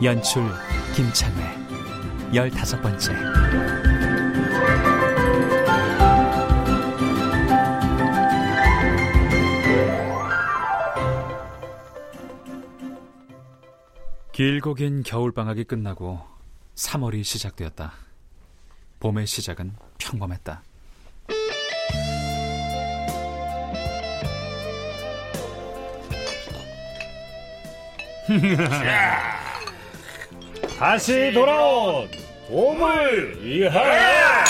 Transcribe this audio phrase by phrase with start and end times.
[0.00, 0.42] 연출
[0.94, 3.12] 김창회 열다섯 번째
[14.32, 16.20] 길고 긴 겨울방학이 끝나고
[16.74, 17.92] 3월이 시작되었다.
[18.98, 20.62] 봄의 시작은 평범했다.
[30.82, 32.10] 다시 돌아온
[32.48, 34.44] 봄을 위하여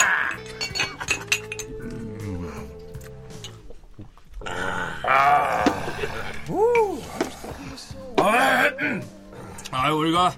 [9.70, 10.32] 아, 우리가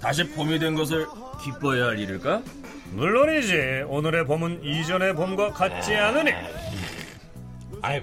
[0.00, 1.06] 다시 봄이 된 것을
[1.44, 2.40] 기뻐해야 할 일일까?
[2.92, 6.32] 물론이지 오늘의 봄은 이전의 봄과 같지 않으니
[7.82, 8.02] 아이,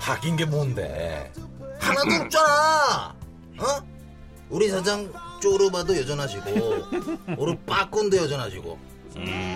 [0.00, 1.32] 바뀐 게 뭔데?
[1.78, 3.14] 하나도 없잖아.
[3.60, 3.64] 어?
[4.48, 5.08] 우리 사장
[5.40, 6.76] 쪼르바도 여전하시고,
[7.38, 8.78] 우리 빠꾼도 여전하시고,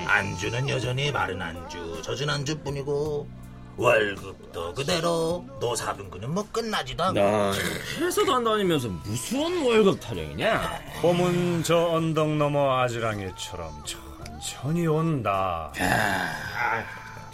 [0.06, 3.28] 안주는 여전히 마른 안주, 젖은 안주뿐이고,
[3.76, 7.18] 월급도 그대로, 노사분근은 뭐 끝나지도 않고.
[7.20, 7.52] 나
[7.98, 10.80] 회사도 안 다니면서 무슨 월급 타령이냐?
[11.00, 15.72] 봄은 저 언덕 너머 아지랑이처럼 천천히 온다.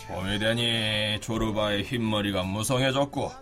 [0.08, 3.32] 봄이 되니 조르바의 흰머리가 무성해졌고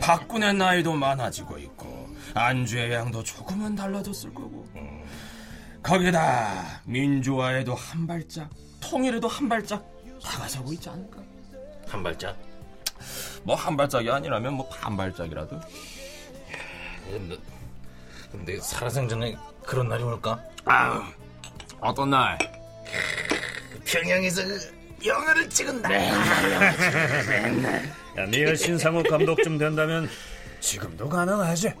[0.00, 2.03] 박군의 나이도 많아지고 있고
[2.34, 4.66] 안주의 양도 조금은 달라졌을 거고
[5.82, 8.50] 거기다 민주화에도 한 발짝
[8.80, 9.84] 통일에도 한 발짝
[10.22, 11.22] 다가서고 있지 않을까?
[11.88, 12.36] 한 발짝.
[13.42, 15.60] 뭐 한 발짝이 아니라면 뭐 반 발짝이라도
[17.10, 17.36] 근데,
[18.32, 20.42] 근데 살아생전에 그런 날이 올까?
[20.64, 21.02] 아유
[21.80, 22.38] 어떤 날
[23.84, 24.74] 평양에서 그
[25.06, 25.92] 영화를 찍은 날.
[28.16, 30.08] 야, 네가 신상욱 감독 좀 된다면
[30.68, 31.72] 지금도 가능하지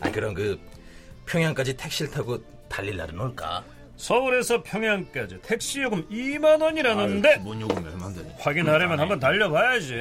[0.00, 0.60] 아, 그럼 그,
[1.26, 2.38] 평양까지 택시를 타고
[2.68, 3.64] 달릴 날은 올까?
[3.96, 8.36] 서울에서 평양까지 택시 요금 2만 원이라는데 기본 요금이 얼마인데?
[8.40, 9.94] 확인하려면 한번 달려봐야지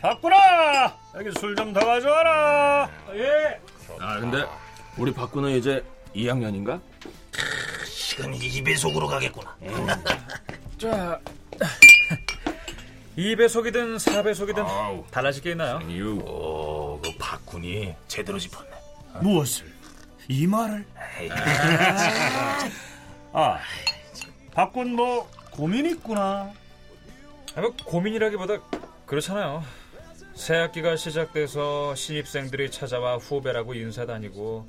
[0.00, 3.58] 바꾸라 여기 술 좀 더 가져와라 예
[4.00, 4.44] 아 근데
[4.96, 5.84] 우리 박군은 이제
[6.16, 6.80] 2학년인가?
[7.84, 9.56] 시간이 2배속으로 가겠구나.
[10.78, 11.20] 자
[13.16, 15.04] 2배속이든 4배속이든 아우.
[15.10, 15.78] 달라질 게 있나요?
[15.90, 18.70] 유 오, 그 박군이 제대로 짚었네.
[19.20, 19.72] 무엇을?
[20.28, 20.84] 이 말을?
[23.32, 23.58] 아,
[24.52, 26.52] 박군 뭐 고민 있구나.
[27.54, 28.56] 아, 뭐 고민이라기보다
[29.06, 29.62] 그렇잖아요.
[30.34, 34.68] 새 학기가 시작돼서 신입생들이 찾아와 후배라고 인사 다니고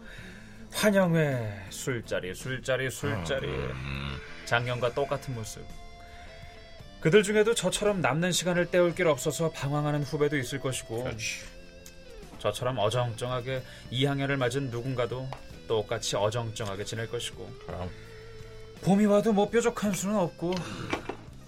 [0.71, 3.47] 환영회 술자리 술자리 술자리
[4.45, 5.63] 작년과 똑같은 모습.
[7.05, 11.07] 그들 중에도 저처럼 남는 시간을 때울 길 없어서 방황하는 후배도 있을 것이고
[12.39, 13.61] 저처럼 어정쩡하게
[13.91, 15.29] 2학년을 맞은 누군가도
[15.67, 17.47] 똑같이 어정쩡하게 지낼 것이고
[18.81, 20.55] 봄이 와도 뭐 뾰족한 수는 없고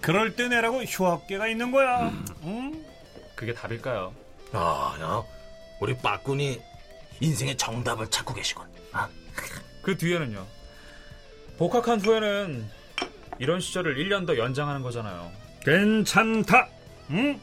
[0.00, 2.12] 그럴 때 내라고 휴학계가 있는 거야.
[2.44, 2.86] 응?
[3.34, 4.14] 그게 답일까요?
[4.52, 5.24] 아, 야,
[5.80, 6.60] 우리 빠꾼이
[7.18, 8.64] 인생의 정답을 찾고 계시군.
[8.92, 9.08] 아,
[9.82, 10.46] 그 뒤에는요.
[11.58, 12.70] 복학한 후에는
[13.40, 15.47] 이런 시절을 1년 더 연장하는 거잖아요.
[15.68, 16.66] 괜찮다.
[17.10, 17.38] 응?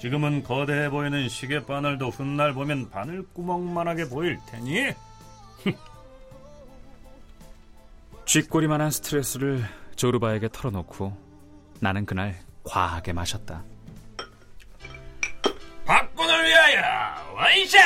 [0.00, 4.92] 지금은 거대해 보이는 시계 바늘도 훗날 보면 바늘구멍만하게 보일 테니
[8.24, 9.62] 쥐꼬리만한 스트레스를
[9.96, 11.16] 조르바에게 털어놓고
[11.80, 13.62] 나는 그날 과하게 마셨다.
[15.84, 17.80] 박군을 위하여 원샷!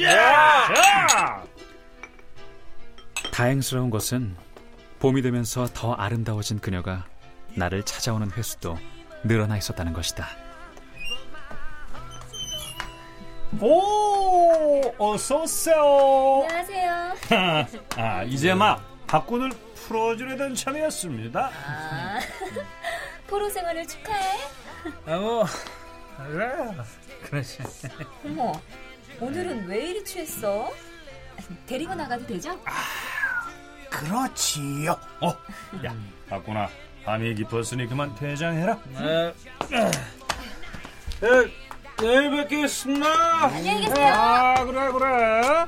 [0.00, 1.44] 자!
[3.32, 4.36] 다행스러운 것은
[4.98, 7.06] 봄이 되면서 더 아름다워진 그녀가
[7.56, 8.78] 나를 찾아오는 횟수도
[9.24, 10.28] 늘어나 있었다는 것이다.
[13.60, 16.46] 오, 어서 오세요.
[16.48, 17.14] 안녕하세요.
[17.96, 21.50] 아, 이제 막 박군을 풀어주려던 참이었습니다.
[21.66, 22.18] 아,
[23.26, 24.38] 포로 생활을 축하해.
[25.06, 25.46] 아, 뭐,
[26.28, 26.52] 그래.
[27.24, 27.58] 그렇지.
[28.24, 28.52] 어머,
[29.20, 30.70] 오늘은 왜 이리 취했어?
[31.66, 32.60] 데리고 나가도 되죠?
[33.96, 34.92] 그렇지요.
[35.20, 35.30] 어,
[35.84, 35.96] 야,
[36.28, 36.68] 박구나.
[37.04, 38.78] 밤이 깊었으니 그만 퇴장해라.
[38.92, 39.32] 네.
[41.20, 41.52] 네,
[41.98, 43.44] 내일 뵙겠습니다.
[43.46, 44.14] 안녕히 계세요.
[44.14, 45.66] 아, 그래, 그래.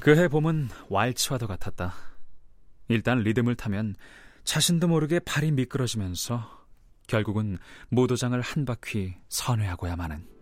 [0.00, 1.94] 그해 봄은 왈츠와도 같았다.
[2.88, 3.94] 일단 리듬을 타면
[4.44, 6.64] 자신도 모르게 발이 미끄러지면서
[7.06, 7.58] 결국은
[7.88, 10.35] 모도장을 한 바퀴 선회하고야만은.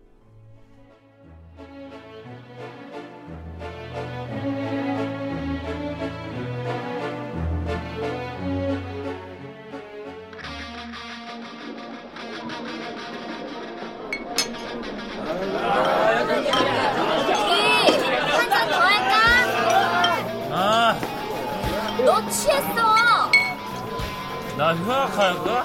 [24.57, 25.63] 나 휴학할까?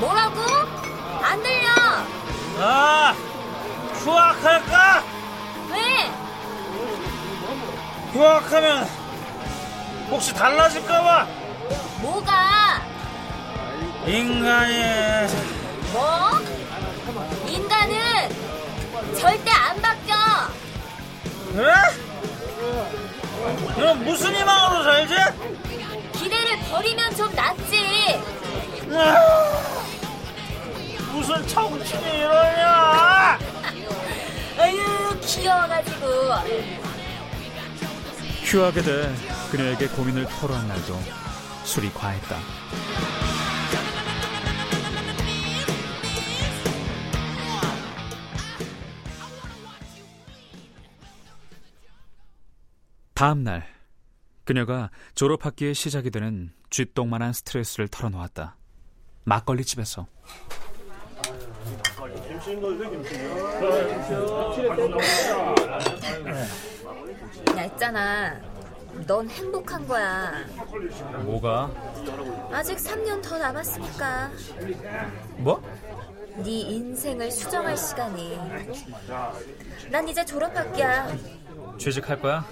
[0.00, 0.40] 뭐라고?
[1.22, 1.68] 안 들려.
[2.58, 3.14] 아,
[3.94, 5.02] 휴학할까?
[5.70, 6.10] 왜?
[8.12, 8.84] 휴학하면
[10.10, 11.26] 혹시 달라질까봐
[12.02, 12.82] 뭐가?
[14.06, 14.74] 인간이
[15.92, 16.30] 뭐?
[17.46, 17.96] 인간은
[19.18, 20.16] 절대 안 바뀌어.
[21.54, 21.72] 그래?
[23.74, 25.14] 그럼 무슨 희망으로 살지?
[26.12, 27.61] 기대를 버리면 좀 낫지.
[31.12, 33.38] 무슨 청춘이 이러냐?
[34.58, 36.06] 아유 귀여워가지고.
[38.44, 39.14] 휴학에 대해
[39.50, 40.98] 그녀에게 고민을 토로한 날도
[41.64, 42.36] 술이 과했다.
[53.14, 53.66] 다음 날
[54.44, 58.56] 그녀가 졸업학기의 시작이 되는 쥐똥만한 스트레스를 털어놓았다.
[59.24, 60.06] 막걸리 집에서
[67.56, 68.40] 야 있잖아.
[69.06, 70.44] 넌 행복한 거야.
[71.24, 71.70] 뭐가?
[72.52, 74.30] 아직 3년 더 남았으니까
[75.38, 75.62] 뭐?
[76.36, 78.38] 네 인생을 수정할 시간이.
[79.90, 81.14] 난 이제 졸업학기야.
[81.78, 82.44] 취직할 거야?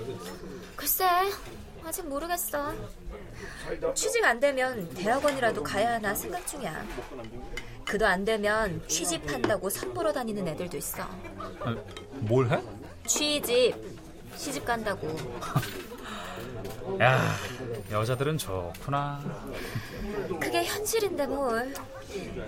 [0.76, 1.05] 글쎄,
[1.85, 2.73] 아직 모르겠어.
[3.94, 6.85] 취직 안 되면 대학원이라도 가야 하나 생각 중이야.
[7.85, 11.03] 그도 안 되면 취직한다고 선보러 다니는 애들도 있어.
[11.03, 11.77] 아,
[12.12, 12.61] 뭘 해?
[13.06, 13.75] 취직,
[14.37, 15.09] 시집 간다고.
[17.00, 17.35] 야,
[17.91, 19.21] 여자들은 좋구나.
[20.41, 21.73] 그게 현실인데 뭘.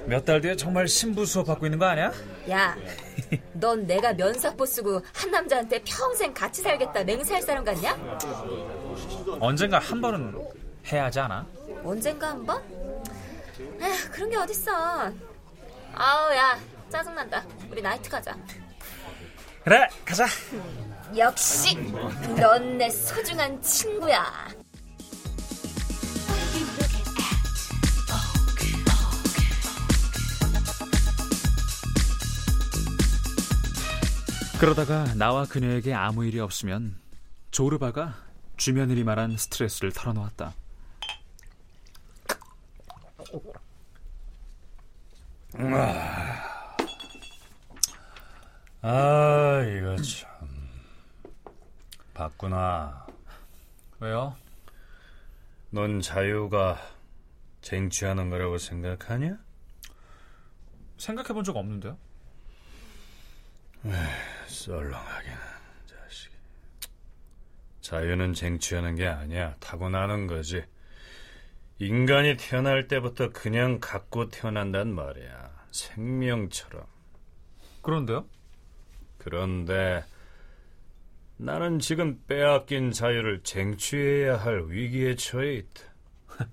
[0.07, 2.13] 몇 달 뒤에 정말 신부 수업 받고 있는 거 아니야?
[2.51, 2.77] 야,
[3.55, 7.97] 넌 내가 면사포 쓰고 한 남자한테 평생 같이 살겠다 맹세할 사람 같냐?
[9.41, 10.35] 언젠가 한 번은
[10.93, 11.47] 해야 하지 않아?
[11.85, 12.63] 언젠가 한 번?
[13.81, 15.13] 에휴, 그런 게 어딨어.
[15.95, 16.59] 아우, 야,
[16.89, 17.45] 짜증난다.
[17.71, 18.37] 우리 나이트 가자.
[19.65, 20.27] 그래, 가자.
[21.17, 21.77] 역시,
[22.37, 24.25] 넌 내 소중한 친구야.
[34.59, 36.95] 그러다가 나와 그녀에게 아무 일이 없으면
[37.51, 38.15] 조르바가
[38.63, 40.55] 주며느리 말한 스트레스를 털어놓았다.
[48.83, 50.69] 아, 이거 참.
[52.15, 53.07] 봤구나.
[54.01, 54.37] 왜요?
[55.71, 56.79] 넌 자유가
[57.63, 59.39] 쟁취하는 거라고 생각하냐?
[60.99, 61.97] 생각해 본 적 없는데요?
[64.47, 65.52] 썰렁하긴 자식.
[67.83, 69.57] 자유는 쟁취하는 게 아니야.
[69.61, 70.65] 타고나는 거지.
[71.79, 75.67] 인간이 태어날 때부터 그냥 갖고 태어난단 말이야.
[75.73, 76.87] 생명처럼.
[77.83, 78.25] 그런데요?
[79.19, 80.05] 그런데
[81.37, 85.83] 나는 지금 빼앗긴 자유를 쟁취해야 할 위기에 처해 있다.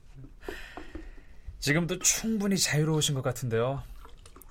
[1.59, 3.83] 지금도 충분히 자유로우신 것 같은데요.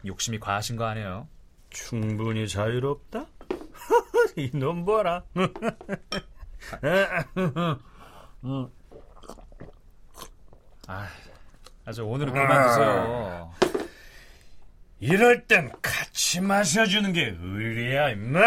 [0.06, 1.26] 욕심이 과하신 거 아니에요?
[1.70, 3.26] 충분히 자유롭다?
[4.36, 5.24] 이놈 봐라.
[10.86, 11.06] 아,
[11.84, 13.52] 아주 오늘은 그만 드세요.
[15.00, 18.40] 이럴 땐 같이 마셔주는 게 의리야, 임마.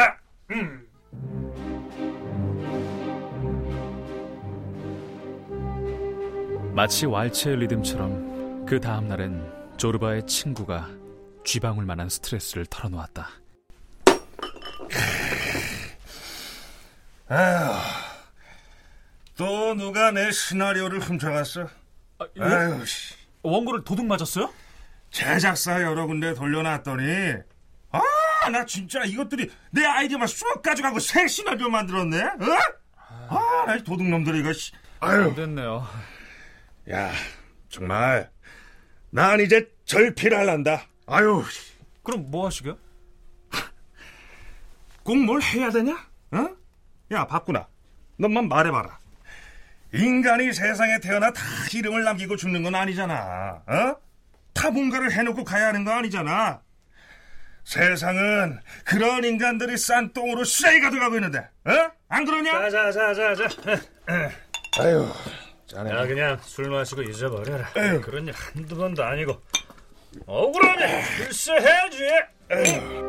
[6.73, 10.89] 마치 왈츠의 리듬처럼 그 다음 날엔 조르바의 친구가
[11.43, 13.40] 쥐방울 만한 스트레스를 털어놓았다.
[19.37, 21.67] 또 누가 내 시나리오를 훔쳐갔어?
[22.19, 23.15] 아, 아유, 씨.
[23.41, 24.53] 원고를 도둑 맞았어요?
[25.09, 27.35] 제작사 여러 군데 돌려놨더니
[27.91, 32.21] 아, 나 진짜 이것들이 내 아이디어만 쏙 가져가고 새 시나리오 만들었네.
[33.29, 33.37] 어?
[33.67, 34.53] 아, 도둑놈들이 이거.
[34.53, 34.71] 씨.
[34.99, 35.87] 아유, 됐네요.
[36.91, 37.11] 야,
[37.69, 38.29] 정말
[39.09, 40.85] 난 이제 절필할란다.
[41.07, 41.43] 아유,
[42.03, 42.77] 그럼 뭐 하시게요?
[45.03, 45.93] 꼭 뭘 해야 되냐?
[46.31, 46.49] 어?
[47.11, 47.67] 야, 박구나.
[48.17, 48.99] 너만 말해봐라.
[49.93, 51.41] 인간이 세상에 태어나 다
[51.73, 53.61] 이름을 남기고 죽는 건 아니잖아.
[53.67, 53.95] 어?
[54.53, 56.61] 다 뭔가를 해놓고 가야 하는 거 아니잖아.
[57.65, 61.91] 세상은 그런 인간들이 싼 똥으로 쓰레기가 돼가고 있는데, 어?
[62.09, 62.69] 안 그러냐?
[62.69, 63.81] 자 자 자 자 자.
[64.79, 65.07] 아유,
[65.75, 67.69] 야 그냥 술 마시고 잊어버려라.
[67.77, 68.01] 에휴.
[68.01, 69.41] 그런 일 한두 번도 아니고
[70.25, 71.03] 억울하네.
[71.17, 73.00] 글쎄 해야지.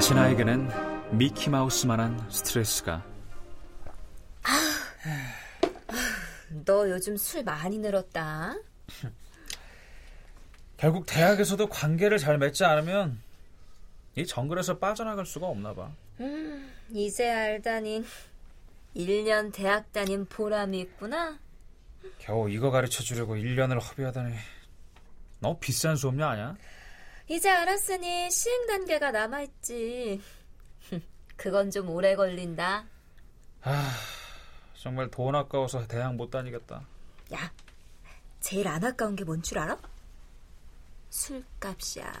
[0.00, 0.70] 다시 나에게는
[1.18, 3.04] 미키마우스만한 스트레스가
[6.64, 8.54] 너 요즘 술 많이 늘었다.
[10.78, 13.20] 결국 대학에서도 관계를 잘 맺지 않으면
[14.16, 15.92] 이 정글에서 빠져나갈 수가 없나 봐.
[16.88, 18.02] 이제 알다니
[18.96, 21.38] 1년 대학 다닌 보람이 있구나.
[22.16, 24.34] 겨우 이거 가르쳐 주려고 1년을 허비하다니
[25.40, 26.56] 너무 비싼 수업료 아니야?
[27.30, 30.20] 이제 알았으니 시행 단계가 남아있지.
[31.36, 32.84] 그건 좀 오래 걸린다.
[34.76, 36.82] 정말 돈 아까워서 대학 못 다니겠다.
[37.32, 37.52] 야,
[38.40, 39.78] 제일 안 아까운 게 뭔 줄 알아?
[41.10, 42.12] 술값이야.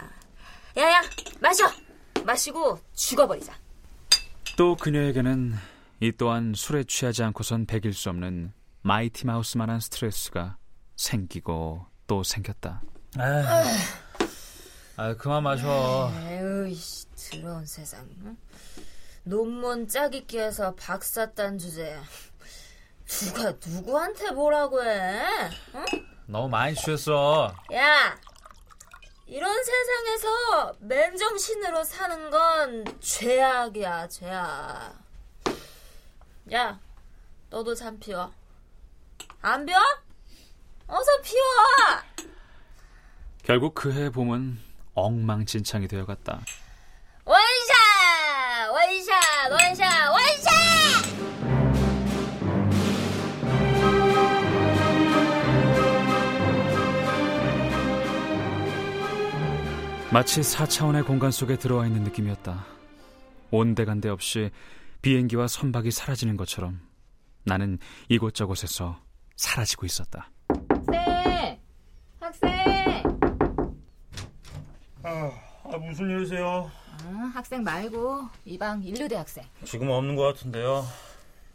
[0.76, 1.00] 야야,
[1.40, 1.64] 마셔!
[2.24, 3.52] 마시고 죽어버리자.
[4.56, 5.54] 또 그녀에게는
[6.00, 8.52] 이 또한 술에 취하지 않고선 배길 수 없는
[8.82, 10.56] 마이티 마우스만한 스트레스가
[10.96, 12.82] 생기고 또 생겼다.
[14.96, 16.10] 아, 그만 마셔.
[16.28, 18.06] 에휴, 씨, 더러운 세상.
[18.24, 18.36] 응?
[19.22, 21.98] 논문 짜깁기 해서 박사 딴 주제.
[23.06, 25.22] 누가 누구한테 뭐라고 해?
[25.74, 25.84] 응?
[26.26, 27.54] 너무 많이 취했어.
[27.72, 28.18] 야,
[29.26, 34.98] 이런 세상에서 맨정신으로 사는 건 죄악이야, 죄악.
[36.52, 36.78] 야,
[37.48, 38.32] 너도 좀 피워.
[39.40, 39.78] 안 피워?
[40.86, 42.30] 어서 피워!
[43.44, 44.58] 결국 그해 봄은
[45.00, 46.40] 엉망진창이 되어갔다.
[47.24, 48.70] 원샷!
[48.72, 49.50] 원샷!
[49.50, 50.10] 원샷!
[50.10, 50.50] 원샷!
[60.12, 62.66] 마치 4차원의 공간 속에 들어와 있는 느낌이었다.
[63.52, 64.50] 온데간데 없이
[65.02, 66.80] 비행기와 선박이 사라지는 것처럼
[67.44, 67.78] 나는
[68.08, 69.00] 이곳저곳에서
[69.36, 70.30] 사라지고 있었다.
[70.68, 71.60] 학생!
[72.18, 72.50] 학생!
[75.10, 75.32] 아,
[75.64, 76.70] 아, 무슨 일이세요?
[77.06, 79.44] 응, 학생 말고 이방 인류대 학생.
[79.64, 80.84] 지금 없는 것 같은데요.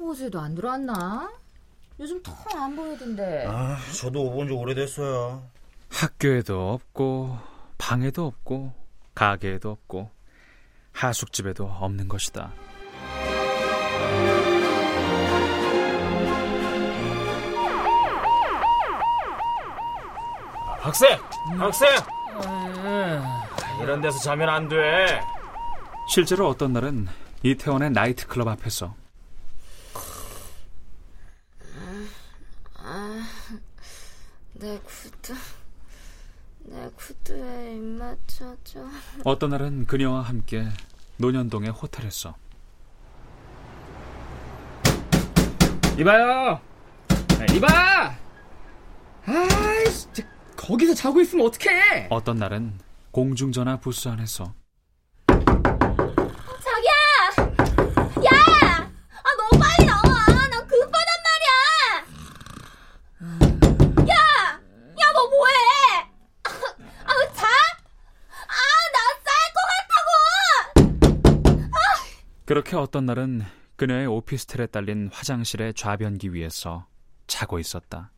[0.01, 1.31] 어제도 안 들어왔나?
[2.00, 3.45] 요즘 통 안 보이던데.
[3.47, 5.41] 아, 저도 오본 지 오래됐어요.
[5.89, 7.38] 학교에도 없고
[7.77, 8.74] 방에도 없고
[9.13, 10.09] 가게에도 없고
[10.91, 12.51] 하숙집에도 없는 것이다.
[20.79, 21.17] 학생!
[21.57, 21.89] 학생!
[23.86, 25.22] 이런 데서 자면 안 돼.
[26.10, 27.08] 실제로 어떤 날은
[27.44, 28.96] 이태원의 나이트클럽 앞에서
[34.54, 35.36] 내 구두,
[36.62, 38.88] 내 구두에 입 맞춰줘.
[39.24, 40.68] 어떤 날은 그녀와 함께
[41.18, 42.36] 논현동의 호텔에서
[46.00, 46.60] 이봐요.
[47.38, 48.15] 네, 이봐.
[49.27, 50.27] 아이씨, 진짜
[50.58, 52.08] 거기서 자고 있으면 어떡해?
[52.10, 52.80] 어떤 날은
[53.15, 54.53] 공중전화 부스 안에서
[55.29, 56.91] 자기야!
[58.25, 58.29] 야!
[59.24, 60.01] 아, 너무 빨리 나와!
[60.50, 61.50] 나 급하단 말이야!
[64.10, 64.12] 야!
[64.12, 65.53] 야, 너 뭐해?
[66.43, 66.50] 아,
[67.17, 67.48] 왜 자?
[67.48, 68.60] 아,
[68.91, 70.12] 나 쌀 것 같다고!
[72.43, 73.45] 그렇게 어떤 날은
[73.77, 76.88] 그녀의 오피스텔에 딸린 화장실의 좌변기 위에서
[77.27, 78.12] 자고 있었다.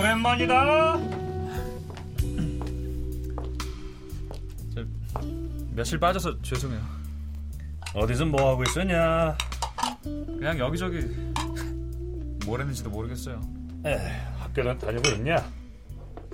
[0.00, 0.98] 오랜만이다.
[5.74, 6.80] 며칠 빠져서 죄송해요.
[7.94, 9.36] 어디서 뭐 하고 있었냐?
[10.02, 11.00] 그냥 여기저기
[12.46, 13.40] 뭘 했는지도 모르겠어요.
[13.84, 13.96] 에,
[14.38, 15.36] 학교는 다니고 있냐?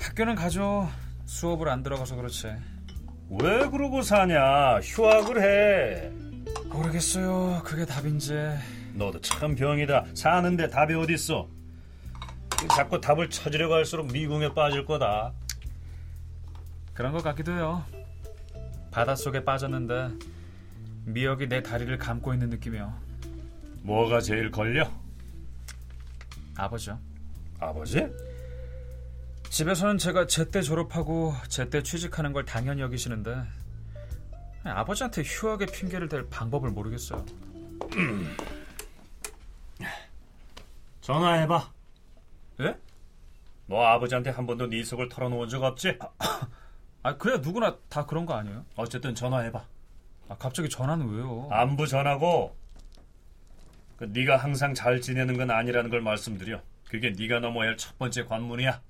[0.01, 0.89] 학교는 가죠.
[1.25, 2.47] 수업을 안 들어가서 그렇지.
[3.31, 4.79] 왜 그러고 사냐?
[4.81, 6.11] 휴학을 해.
[6.69, 7.63] 모르겠어요.
[7.65, 8.33] 그게 답인지.
[8.95, 10.05] 너도 참 병이다.
[10.15, 11.56] 사는데 답이 어딨어?
[12.69, 15.33] 자꾸 답을 찾으려고 할수록 미궁에 빠질 거다.
[16.95, 17.85] 그런 것 같기도 해요.
[18.91, 20.11] 바닷속에 빠졌는데
[21.05, 22.93] 미역이 내 다리를 감고 있는 느낌이요.
[23.83, 24.91] 뭐가 제일 걸려?
[26.57, 26.99] 아버죠.
[27.61, 28.07] 아버지?
[29.51, 33.43] 집에서는 제가 제때 졸업하고 제때 취직하는 걸 당연히 여기시는데
[34.65, 37.25] 아버지한테 휴학의 핑계를 댈 방법을 모르겠어요.
[41.01, 41.76] 전화해봐.
[42.61, 42.75] 예?
[43.67, 45.99] 너 아버지한테 한 번도 네 속을 털어놓은 적 없지?
[47.03, 48.65] 아 그래야 누구나 다 그런 거 아니에요?
[48.77, 49.65] 어쨌든 전화해봐.
[50.29, 51.49] 아 갑자기 전화는 왜요?
[51.51, 52.57] 안부 전하고
[53.97, 56.61] 그 네가 항상 잘 지내는 건 아니라는 걸 말씀드려.
[56.89, 58.81] 그게 네가 넘어야 할 첫 번째 관문이야.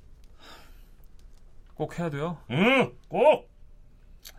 [1.75, 2.38] 꼭 해야 돼요?
[2.50, 3.50] 응, 꼭.
[4.23, 4.35] 저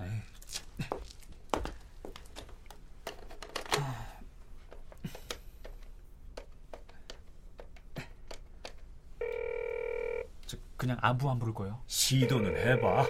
[10.88, 11.82] 그냥 안부 안 부를 거예요.
[11.88, 13.06] 시도는 해봐.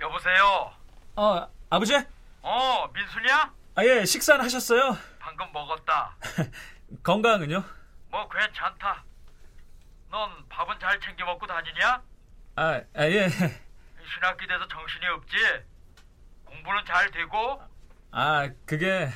[0.00, 0.72] 여보세요.
[1.16, 1.96] 어 아버지?
[2.40, 3.52] 어, 민순이야?
[3.74, 4.96] 아 예 식사는 하셨어요?
[5.18, 6.14] 방금 먹었다.
[7.02, 7.64] 건강은요?
[8.12, 9.02] 뭐 괜찮다.
[10.08, 12.00] 넌 밥은 잘 챙겨 먹고 다니냐?
[12.54, 13.28] 아, 아 예.
[13.28, 15.36] 신학기 돼서 정신이 없지?
[16.44, 17.60] 공부는 잘 되고?
[18.12, 19.08] 아 그게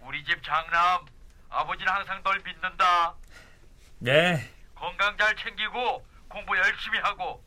[0.00, 1.04] 우리 집 장남
[1.50, 3.14] 아버지는 항상 널 믿는다.
[4.06, 4.53] 예
[4.84, 7.42] 건강 잘 챙기고 공부 열심히 하고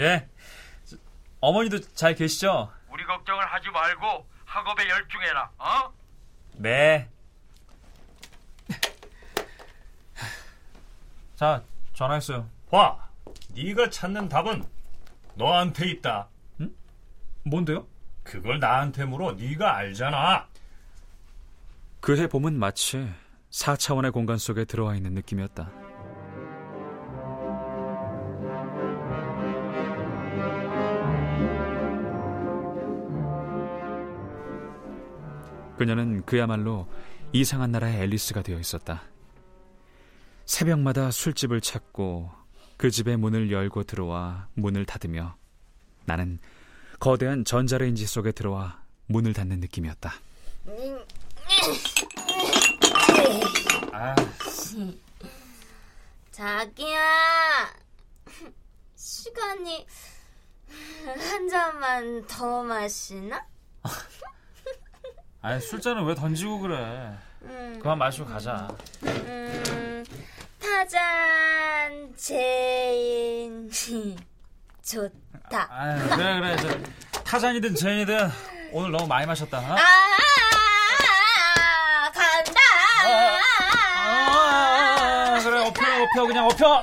[0.00, 0.28] 예.
[0.84, 0.96] 저,
[1.40, 2.72] 어머니도 잘 계시죠?
[2.90, 5.50] 우리 걱정을 하지 말고 학업에 열중해라.
[5.58, 5.92] 어?
[6.54, 7.08] 네.
[11.36, 11.62] 자
[11.94, 12.48] 전화했어요.
[12.70, 13.08] 봐,
[13.50, 14.64] 네가 찾는 답은
[15.34, 16.28] 너한테 있다.
[17.44, 17.86] 뭔데요?
[18.24, 19.32] 그걸 나한테 물어.
[19.32, 20.48] 네가 알잖아.
[22.00, 23.08] 그 해봄은 마치
[23.50, 25.87] 4차원의 공간 속에 들어와 있는 느낌이었다.
[35.78, 36.88] 그녀는 그야말로
[37.32, 39.02] 이상한 나라의 앨리스가 되어 있었다.
[40.44, 42.30] 새벽마다 술집을 찾고
[42.76, 45.36] 그 집의 문을 열고 들어와 문을 닫으며
[46.04, 46.40] 나는
[46.98, 50.12] 거대한 전자레인지 속에 들어와 문을 닫는 느낌이었다.
[53.92, 54.14] 아,
[56.32, 57.74] 자기야,
[58.96, 59.86] 시간이
[61.04, 63.46] 한 잔만 더 마시나?
[65.40, 67.12] 아니 술잔을 왜 던지고 그래?
[67.42, 68.68] 음, 그만 마시고 가자.
[69.04, 70.04] 음,
[70.60, 73.70] 타잔 제인이
[74.84, 75.68] 좋다.
[75.70, 76.68] 아 그래 그래 저
[77.22, 78.28] 타잔이든 제인이든
[78.72, 79.58] 오늘 너무 많이 마셨다.
[79.58, 79.76] 어?
[79.76, 79.78] 아,
[82.12, 82.60] 간다.
[84.30, 86.82] 아, 그래 업혀 업혀 그냥 업혀.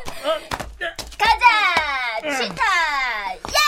[1.18, 2.64] 가자, 치타,
[3.34, 3.60] 예!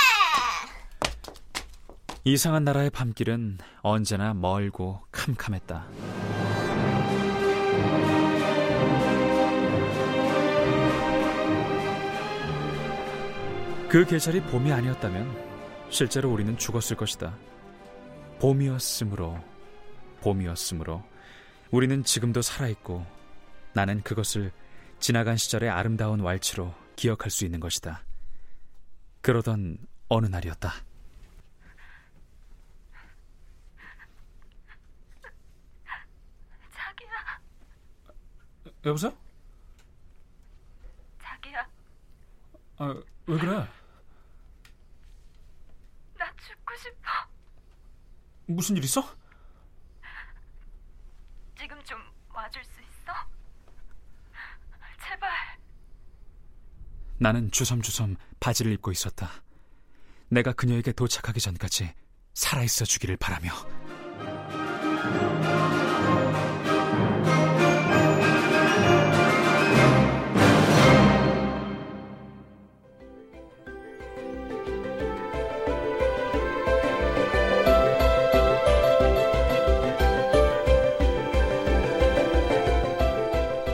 [2.29, 5.87] 이상한 나라의 밤길은 언제나 멀고 캄캄했다.
[13.87, 17.33] 그 계절이 봄이 아니었다면 실제로 우리는 죽었을 것이다.
[18.41, 19.41] 봄이었으므로,
[20.19, 21.05] 봄이었으므로
[21.71, 23.05] 우리는 지금도 살아있고
[23.71, 24.51] 나는 그것을
[24.99, 28.03] 지나간 시절의 아름다운 왈츠로 기억할 수 있는 것이다.
[29.21, 29.77] 그러던
[30.09, 30.73] 어느 날이었다.
[36.73, 37.41] 자기야,
[38.87, 39.15] 여보세요?
[41.21, 41.67] 자기야,
[42.77, 43.67] 아, 왜 그래?
[46.17, 47.09] 나 죽고 싶어.
[48.45, 49.01] 무슨 일 있어?
[51.59, 51.99] 지금 좀
[52.33, 53.13] 와줄 수 있어?
[55.03, 55.29] 제발.
[57.17, 59.29] 나는 주섬주섬 바지를 입고 있었다.
[60.29, 61.93] 내가 그녀에게 도착하기 전까지
[62.33, 63.51] 살아있어 주기를 바라며.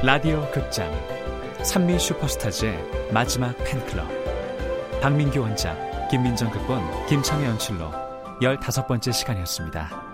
[0.05, 0.91] 라디오 극장
[1.63, 2.77] 산미 슈퍼스타즈의
[3.13, 4.05] 마지막 팬클럽
[5.01, 7.89] 박민규 원작 김민정 극본 김창희 연출로
[8.41, 10.12] 15번째 시간이었습니다.